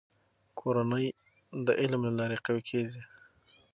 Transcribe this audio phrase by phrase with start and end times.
[0.59, 1.05] کورنۍ
[1.65, 3.01] د علم له لارې قوي کېږي.